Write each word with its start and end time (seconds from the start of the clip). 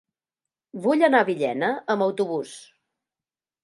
Vull 0.85 1.05
anar 1.09 1.21
a 1.25 1.29
Villena 1.29 1.71
amb 1.97 2.09
autobús. 2.09 2.59